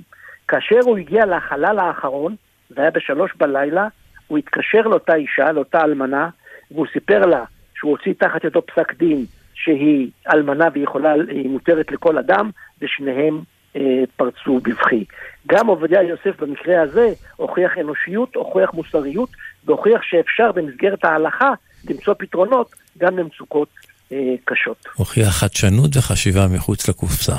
[0.49, 2.37] כאשר הוא הגיע לחלל האחרון,
[2.71, 3.89] זה היה בשלוש בלילה,
[4.27, 6.29] הוא התקשר לאותה אישה, לאותה אלמנה,
[6.71, 7.45] והוא סיפר לה
[7.75, 9.25] שהוא הוציא תחת ידו פסק דין
[9.55, 12.51] שהיא אלמנה והיא מותרת לכל אדם,
[12.83, 13.41] ושניהם
[13.77, 13.81] אה,
[14.17, 15.05] פרצו בבכי.
[15.47, 19.29] גם עובדיה יוסף במקרה הזה הוכיח אנושיות, הוכיח מוסריות,
[19.65, 21.53] והוכיח שאפשר במסגרת ההלכה
[21.91, 23.69] למצוא פתרונות גם למצוקות
[24.13, 24.87] אה, קשות.
[24.95, 27.37] הוכיח חדשנות וחשיבה מחוץ לקופסה.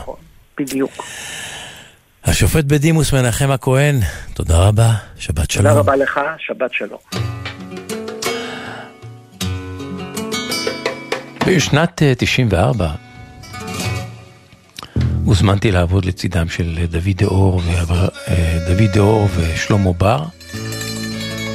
[0.57, 0.91] בדיוק.
[2.27, 3.99] השופט בדימוס מנחם הכהן,
[4.33, 5.67] תודה רבה, שבת שלום.
[5.67, 6.99] תודה רבה לך, שבת שלום.
[11.47, 12.91] בשנת אה, 94
[15.25, 20.23] הוזמנתי לעבוד לצידם של דוד דאור, ואבר- אה, דוד דאור ושלמה בר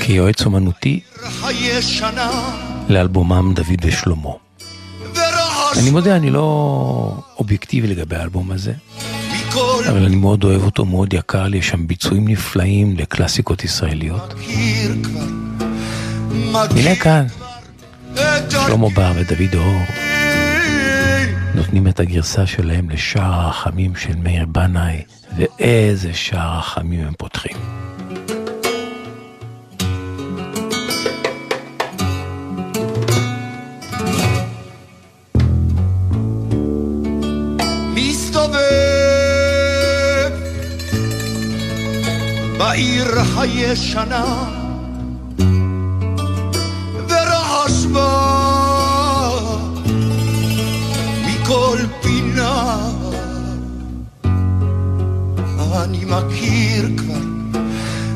[0.01, 1.01] כיועץ אומנותי
[2.89, 4.31] לאלבומם דוד ושלמה.
[5.81, 6.43] אני מודה, אני לא
[7.39, 8.73] אובייקטיבי לגבי האלבום הזה,
[9.53, 14.35] מכל אבל אני מאוד אוהב אותו, מאוד יקר לי, יש שם ביצועים נפלאים לקלאסיקות ישראליות.
[16.71, 17.27] הנה כאן,
[18.49, 19.83] שלמה בר ודוד דאור
[21.55, 25.03] נותנים את הגרסה שלהם לשער הרחמים של מאיר בנאי,
[25.37, 27.57] ואיזה שער רחמים הם פותחים.
[42.63, 44.45] בעיר הישנה
[47.09, 49.31] ורעש בה
[51.27, 52.77] מכל פינה
[55.75, 57.27] אני מכיר כבר,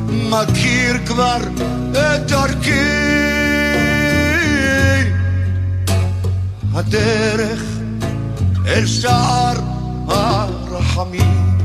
[0.09, 1.37] מכיר כבר
[1.93, 2.71] את דרכי
[6.75, 7.63] הדרך
[8.67, 9.57] אל שער
[10.09, 11.56] הרחמים.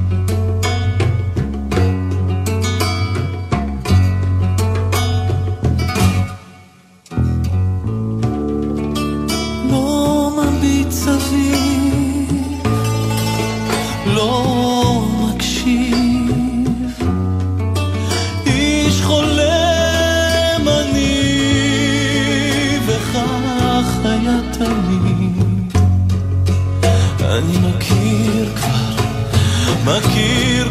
[29.86, 30.70] מכיר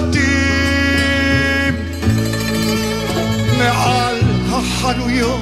[0.00, 1.74] שלטים
[3.58, 4.16] מעל
[4.50, 5.40] החנויות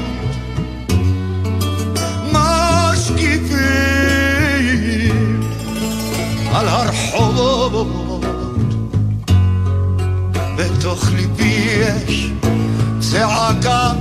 [2.32, 3.80] משקיפים
[6.54, 8.24] על הרחובות.
[10.56, 12.30] בתוך ליבי יש
[13.00, 13.92] צעקה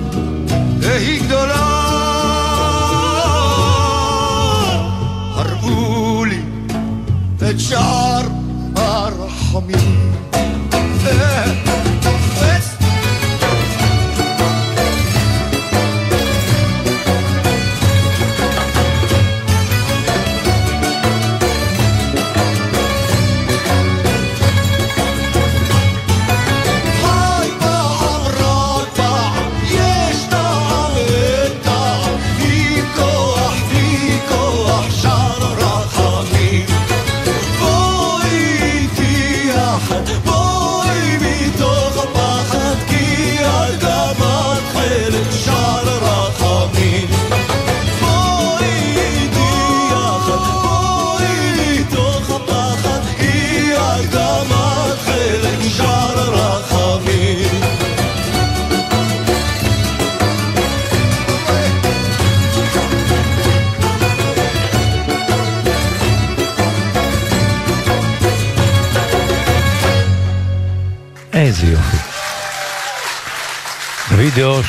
[0.79, 1.56] והיא גדולה.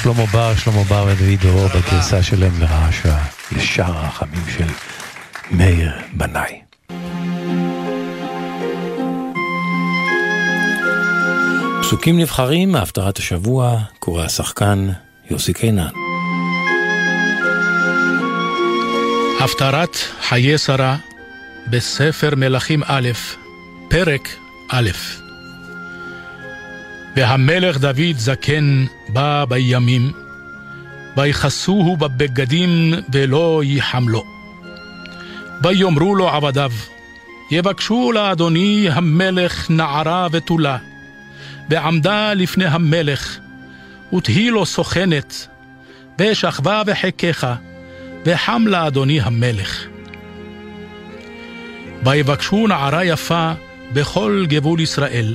[0.09, 3.19] שלמה בר, שלמה בר ודוידו בגרסה שלהם לרעשה,
[3.57, 4.67] ישר הרחמים של
[5.51, 6.61] מאיר בנאי.
[11.83, 14.89] פסוקים נבחרים מהפטרת השבוע, קורא השחקן
[15.31, 15.89] יוסי קינן.
[19.41, 20.97] הפטרת חיי שרה
[21.71, 23.09] בספר מלכים א',
[23.89, 24.29] פרק
[24.71, 24.91] א'.
[27.17, 30.13] והמלך דוד זקן בא בימים,
[31.17, 34.25] ויכסוהו בבגדים ולא ייחמלו.
[35.63, 36.73] ויאמרו לו עבדיו,
[37.51, 40.79] יבקשו לאדוני המלך נערה בתולה,
[41.69, 43.39] ועמדה לפני המלך,
[44.15, 45.49] ותהי לו סוכנת,
[46.19, 47.55] ושכבה בחיקך,
[48.27, 49.85] וחם לאדוני המלך.
[52.03, 53.53] ויבקשו נערה יפה
[53.93, 55.35] בכל גבול ישראל,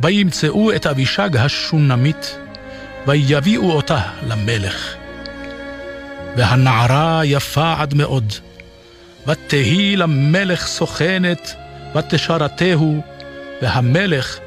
[0.00, 2.38] וימצאו את אבישג השונמית,
[3.06, 4.94] ויביאו אותה למלך.
[6.36, 8.32] והנערה יפה עד מאוד,
[9.26, 11.54] ותהי למלך סוכנת,
[11.96, 13.00] ותשרתהו,
[13.62, 14.38] והמלך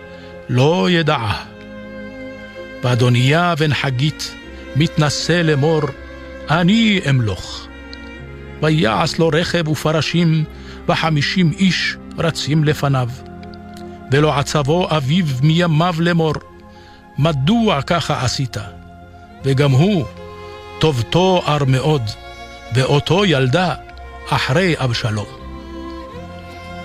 [0.49, 1.43] לא ידעה.
[2.83, 4.35] ואדוניה בן חגית
[4.75, 5.81] מתנשא לאמור,
[6.49, 7.67] אני אמלוך.
[8.61, 10.43] ויעש לו רכב ופרשים,
[10.87, 13.09] וחמישים איש רצים לפניו.
[14.11, 16.33] ולא עצבו אביו מימיו לאמור,
[17.17, 18.57] מדוע ככה עשית?
[19.43, 20.05] וגם הוא,
[20.79, 22.01] טובתו ער מאוד,
[22.73, 23.73] ואותו ילדה
[24.29, 25.25] אחרי אבשלום.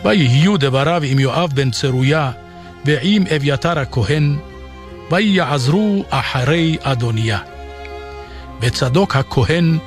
[0.05, 2.31] ויהיו דבריו עם יואב בן צרויה,
[2.85, 4.37] ועם אביתר הכהן,
[5.11, 7.39] ויעזרו אחרי אדוניה.
[8.61, 9.79] וצדוק הכהן,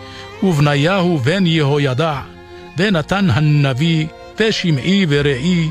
[0.43, 2.19] ובניהו בן יהוידע,
[2.77, 4.07] ונתן הנביא,
[4.39, 5.69] ושמעי ורעי,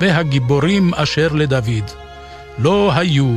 [0.00, 1.90] והגיבורים אשר לדוד,
[2.58, 3.36] לא היו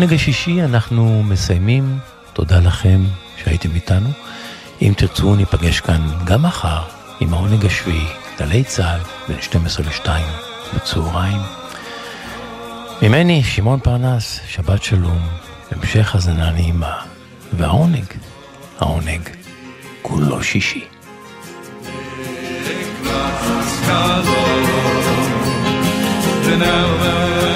[0.00, 1.98] העונג השישי אנחנו מסיימים,
[2.32, 3.00] תודה לכם
[3.36, 4.08] שהייתם איתנו.
[4.82, 6.82] אם תרצו ניפגש כאן גם מחר
[7.20, 8.06] עם העונג השביעי,
[8.38, 10.08] גלי צה"ל, בין 12 ל-2
[10.74, 11.40] בצהריים.
[13.02, 15.18] ממני, שמעון פרנס, שבת שלום,
[15.70, 16.96] המשך האזנה נעימה,
[17.52, 18.04] והעונג,
[18.78, 19.28] העונג
[20.02, 20.84] כולו שישי.
[26.44, 27.49] שישי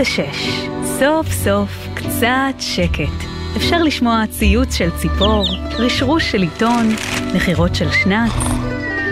[0.00, 0.66] בשש,
[0.98, 3.26] סוף סוף קצת שקט.
[3.56, 5.44] אפשר לשמוע ציוץ של ציפור,
[5.78, 6.88] רשרוש של עיתון,
[7.34, 8.32] נחירות של שנץ,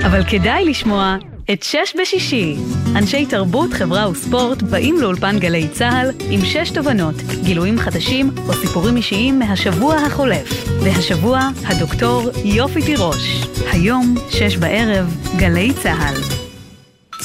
[0.06, 1.16] אבל כדאי לשמוע
[1.52, 2.56] את שש בשישי.
[2.96, 7.14] אנשי תרבות, חברה וספורט באים לאולפן גלי צה"ל עם שש תובנות,
[7.44, 10.68] גילויים חדשים או סיפורים אישיים מהשבוע החולף.
[10.82, 13.46] והשבוע, הדוקטור יופי תירוש.
[13.72, 16.37] היום, שש בערב, גלי צה"ל.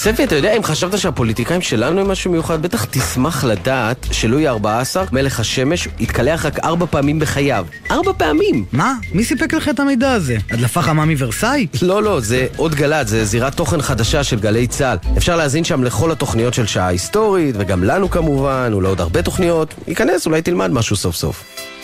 [0.03, 4.97] ספי, אתה יודע, אם חשבת שהפוליטיקאים שלנו הם משהו מיוחד, בטח תשמח לדעת שלואי ה-14,
[5.11, 7.65] מלך השמש, התקלח רק ארבע פעמים בחייו.
[7.91, 8.65] ארבע פעמים!
[8.71, 8.93] מה?
[9.13, 10.37] מי סיפק לך את המידע הזה?
[10.51, 11.67] הדלפה חמה מוורסאי?
[11.81, 14.97] לא, לא, זה עוד גל"צ, זה זירת תוכן חדשה של גלי צה"ל.
[15.17, 19.73] אפשר להאזין שם לכל התוכניות של שעה היסטורית, וגם לנו כמובן, ולעוד הרבה תוכניות.
[19.87, 21.43] ייכנס, אולי תלמד משהו סוף סוף.